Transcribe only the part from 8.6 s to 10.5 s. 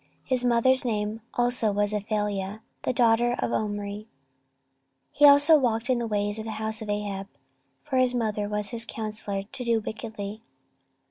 his counsellor to do wickedly.